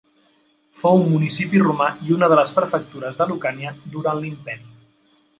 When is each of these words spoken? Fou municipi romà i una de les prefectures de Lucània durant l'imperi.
Fou 0.75 1.01
municipi 1.09 1.59
romà 1.63 1.89
i 2.07 2.15
una 2.15 2.29
de 2.33 2.39
les 2.39 2.53
prefectures 2.59 3.19
de 3.19 3.27
Lucània 3.33 3.75
durant 3.97 4.23
l'imperi. 4.23 4.65